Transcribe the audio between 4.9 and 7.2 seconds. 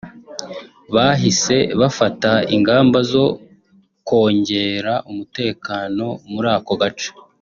umutekano muri ako gace